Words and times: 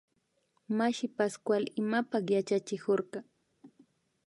Mashi 0.77 1.07
Pascual 1.17 1.63
imapak 1.81 2.23
kayachikurka 2.27 3.19